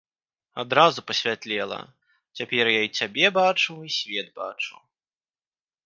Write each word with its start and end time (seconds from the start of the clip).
Адразу 0.61 0.99
пасвятлела, 1.09 1.79
цяпер 2.39 2.65
я 2.77 2.81
і 2.87 2.91
цябе 3.01 3.25
бачу, 3.39 3.73
і 3.89 3.97
свет 4.01 4.27
бачу. 4.43 4.75